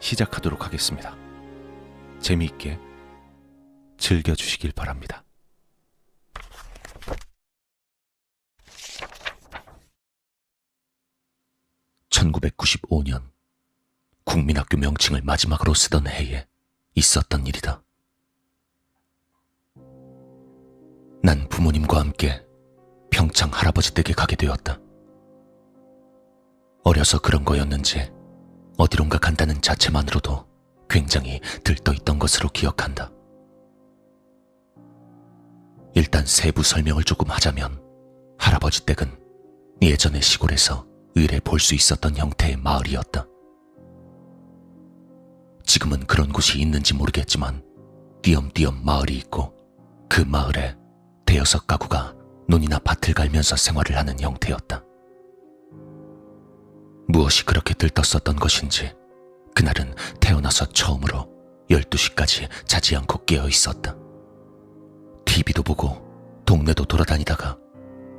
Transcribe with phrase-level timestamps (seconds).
[0.00, 1.14] 시작하도록 하겠습니다.
[2.20, 2.78] 재미있게
[3.98, 5.24] 즐겨주시길 바랍니다.
[12.10, 13.30] (1995년)
[14.24, 16.46] 국민학교 명칭을 마지막으로 쓰던 해에
[16.94, 17.82] 있었던 일이다.
[21.22, 22.44] 난 부모님과 함께
[23.10, 24.78] 평창 할아버지 댁에 가게 되었다.
[26.82, 28.10] 어려서 그런 거였는지
[28.80, 30.46] 어디론가 간다는 자체만으로도
[30.88, 33.10] 굉장히 들떠있던 것으로 기억한다.
[35.94, 37.78] 일단 세부 설명을 조금 하자면
[38.38, 39.18] 할아버지 댁은
[39.82, 43.26] 예전의 시골에서 의뢰 볼 수 있었던 형태의 마을이었다.
[45.64, 47.62] 지금은 그런 곳이 있는지 모르겠지만
[48.22, 49.52] 띄엄띄엄 마을이 있고
[50.08, 50.74] 그 마을에
[51.26, 52.14] 대여섯 가구가
[52.48, 54.82] 논이나 밭을 갈면서 생활을 하는 형태였다.
[57.10, 58.92] 무엇이 그렇게 들떴었던 것인지
[59.54, 61.28] 그날은 태어나서 처음으로
[61.70, 63.96] 12시까지 자지 않고 깨어 있었다.
[65.24, 66.00] TV도 보고
[66.46, 67.56] 동네도 돌아다니다가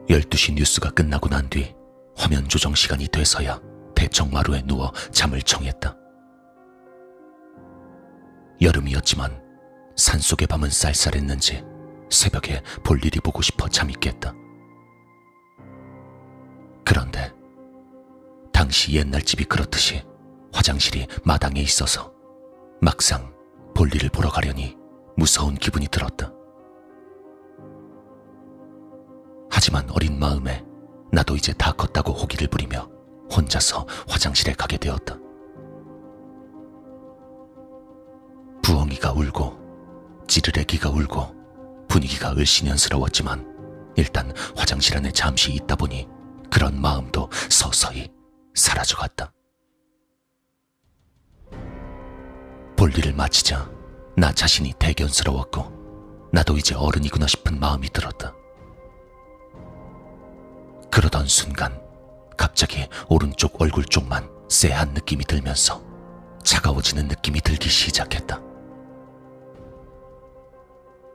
[0.10, 1.74] 12시 뉴스가 끝나고 난 뒤
[2.16, 3.60] 화면 조정 시간이 돼서야
[3.96, 5.96] 대청마루에 누워 잠을 청했다.
[8.62, 9.42] 여름이었지만
[9.96, 11.64] 산속의 밤은 쌀쌀했는지
[12.10, 14.31] 새벽에 볼 일이 보고 싶어 잠이 깼다.
[18.62, 20.04] 당시 옛날 집이 그렇듯이
[20.54, 22.14] 화장실이 마당에 있어서
[22.80, 23.34] 막상
[23.76, 24.78] 볼일을 보러 가려니
[25.18, 26.32] 무서운 기분이 들었다.
[29.50, 30.64] 하지만 어린 마음에
[31.12, 32.88] 나도 이제 다 컸다고 호기를 부리며
[33.36, 35.18] 혼자서 화장실에 가게 되었다.
[38.62, 46.08] 부엉이가 울고 찌르레기가 울고 분위기가 을씨년스러웠지만 일단 화장실 안에 잠시 있다 보니
[46.52, 48.21] 그런 마음도 서서히
[48.54, 49.34] 사라져갔다.
[52.76, 53.70] 볼 일을 마치자
[54.18, 58.34] 나 자신이 대견스러웠고 나도 이제 어른이구나 싶은 마음이 들었다.
[60.92, 61.80] 그러던 순간
[62.38, 65.82] 갑자기 오른쪽 얼굴 쪽만 쎄한 느낌이 들면서
[66.44, 68.42] 차가워지는 느낌이 들기 시작했다.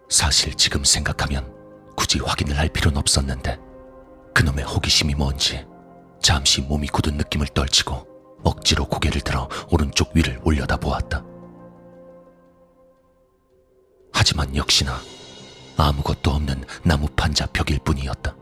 [0.08, 1.52] 사실 지금 생각하면
[1.96, 3.58] 굳이 확인을 할 필요는 없었는데
[4.34, 5.66] 그놈의 호기심이 뭔지
[6.26, 11.24] 잠시 몸이 굳은 느낌을 떨치고 억지로 고개를 들어 오른쪽 위를 올려다 보았다.
[14.12, 14.98] 하지만 역시나
[15.76, 18.34] 아무것도 없는 나무 판 자 벽일 뿐이었다.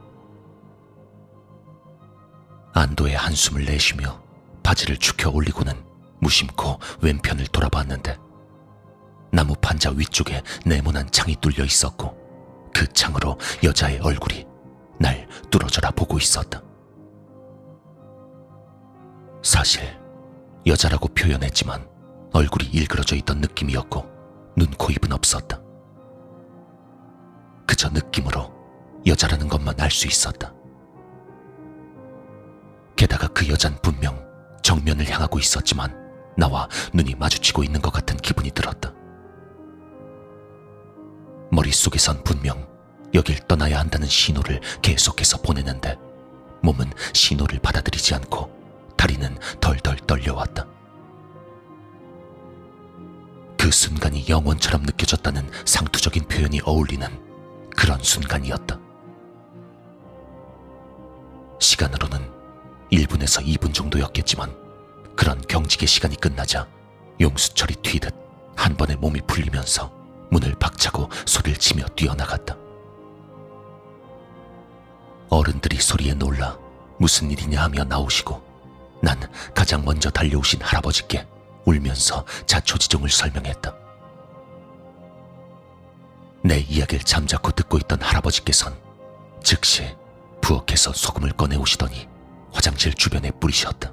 [2.72, 4.18] 안도의 한숨을 내쉬며
[4.62, 5.74] 바지를 축혀 올리고는
[6.22, 8.16] 무심코 왼편을 돌아봤는데
[9.30, 12.16] 나무 판자 위쪽에 네모난 창이 뚫려 있었고
[12.72, 14.46] 그 창으로 여자의 얼굴이
[14.98, 16.62] 날 뚫어져라 보고 있었다.
[19.44, 19.82] 사실
[20.66, 21.86] 여자라고 표현했지만
[22.32, 24.04] 얼굴이 일그러져 있던 느낌이었고
[24.56, 25.60] 눈, 코, 입은 없었다.
[27.66, 28.50] 그저 느낌으로
[29.06, 30.52] 여자라는 것만 알 수 있었다.
[32.96, 34.18] 게다가 그 여잔 분명
[34.62, 35.94] 정면을 향하고 있었지만
[36.38, 38.94] 나와 눈이 마주치고 있는 것 같은 기분이 들었다.
[41.50, 42.66] 머릿속에선 분명
[43.12, 45.98] 여길 떠나야 한다는 신호를 계속해서 보내는데
[46.62, 48.63] 몸은 신호를 받아들이지 않고
[49.04, 50.66] 다리는 덜덜 떨려왔다.
[53.58, 57.06] 그 순간이 영원처럼 느껴졌다는 상투적인 표현이 어울리는
[57.76, 58.80] 그런 순간이었다.
[61.60, 62.18] 시간으로는
[62.92, 64.56] 1분에서 2분 정도였겠지만
[65.14, 66.66] 그런 경직의 시간이 끝나자
[67.20, 68.14] 용수철이 튀듯
[68.56, 69.92] 한 번에 몸이 풀리면서
[70.30, 72.56] 문을 박차고 소리를 치며 뛰어나갔다.
[75.28, 76.58] 어른들이 소리에 놀라
[76.98, 78.53] 무슨 일이냐 하며 나오시고
[79.04, 79.20] 난
[79.54, 81.28] 가장 먼저 달려오신 할아버지께
[81.66, 83.76] 울면서 자초지종을 설명했다.
[86.42, 88.74] 내 이야기를 잠자코 듣고 있던 할아버지께선
[89.42, 89.94] 즉시
[90.40, 92.08] 부엌에서 소금을 꺼내 오시더니
[92.50, 93.92] 화장실 주변에 뿌리셨다.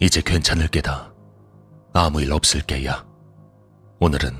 [0.00, 1.12] 이제 괜찮을 게다.
[1.94, 3.06] 아무 일 없을 게야.
[4.00, 4.36] 오늘은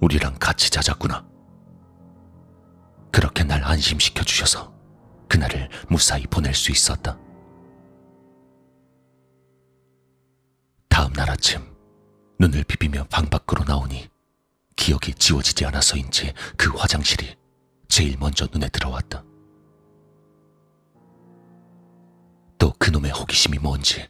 [0.00, 1.24] 우리랑 같이 자자꾸나.
[3.12, 4.72] 그렇게 날 안심시켜 주셔서
[5.28, 7.16] 그날을 무사히 보낼 수 있었다.
[11.32, 11.74] 아침
[12.38, 14.10] 눈을 비비며 방 밖으로 나오니
[14.76, 17.36] 기억이 지워지지 않아서인지 그 화장실이
[17.88, 19.24] 제일 먼저 눈에 들어왔다.
[22.58, 24.06] 또 그놈의 호기심이 뭔지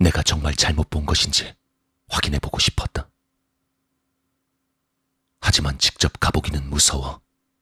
[0.00, 1.54] 내가 정말 잘못 본 것인지
[2.08, 3.10] 확인해 보고 싶었다.
[5.40, 7.20] 하지만 직접 가보기는 무서워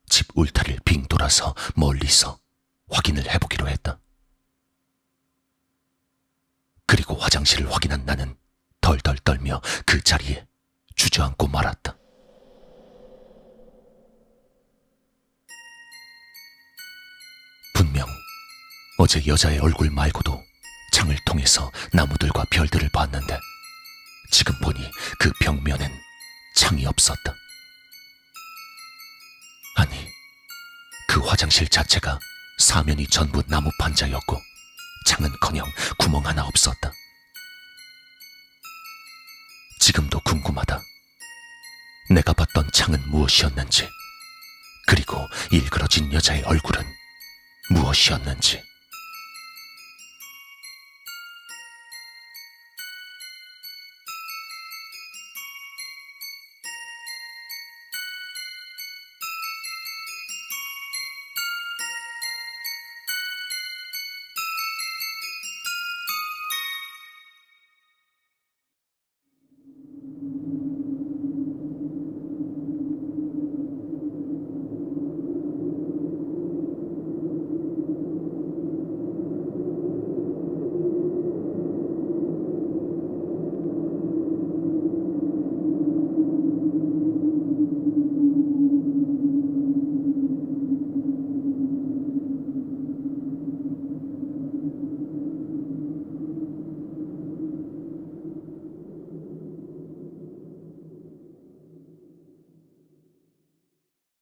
[0.08, 2.38] 집 울타리를 빙 돌아서 멀리서
[2.88, 3.98] 확인을 해보기로 했다.
[6.86, 8.36] 그리고 화장실을 확인한 나는
[8.86, 10.46] 덜덜 떨며 그 자리에
[10.94, 11.96] 주저앉고 말았다.
[17.74, 18.06] 분명
[18.98, 20.40] 어제 여자의 얼굴 말고도
[20.92, 23.36] 창을 통해서 나무들과 별들을 봤는데
[24.30, 24.78] 지금 보니
[25.18, 25.90] 그 벽면엔
[26.54, 27.34] 창이 없었다.
[29.78, 30.08] 아니,
[31.08, 32.20] 그 화장실 자체가
[32.60, 34.40] 사면이 전부 나무 판자였고
[35.08, 35.66] 창은커녕
[35.98, 36.92] 구멍 하나 없었다.
[39.86, 40.82] 지금도 궁금하다.
[42.10, 43.88] 내가 봤던 창은 무엇이었는지,
[44.88, 46.82] 그리고 일그러진 여자의 얼굴은
[47.70, 48.60] 무엇이었는지.